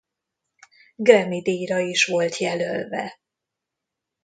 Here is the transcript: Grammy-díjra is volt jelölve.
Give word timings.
Grammy-díjra 0.95 1.79
is 1.91 2.05
volt 2.05 2.37
jelölve. 2.37 3.19